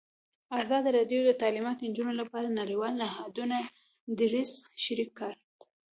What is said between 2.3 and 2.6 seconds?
د